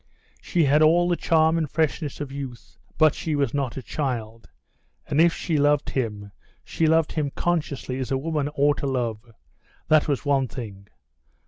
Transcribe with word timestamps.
She 0.41 0.63
had 0.63 0.81
all 0.81 1.07
the 1.07 1.15
charm 1.15 1.59
and 1.59 1.69
freshness 1.69 2.19
of 2.19 2.31
youth, 2.31 2.75
but 2.97 3.13
she 3.13 3.35
was 3.35 3.53
not 3.53 3.77
a 3.77 3.83
child; 3.83 4.49
and 5.05 5.21
if 5.21 5.31
she 5.31 5.57
loved 5.57 5.91
him, 5.91 6.31
she 6.63 6.87
loved 6.87 7.11
him 7.11 7.29
consciously 7.29 7.99
as 7.99 8.09
a 8.09 8.17
woman 8.17 8.49
ought 8.55 8.77
to 8.79 8.87
love; 8.87 9.31
that 9.89 10.07
was 10.07 10.25
one 10.25 10.47
thing. 10.47 10.87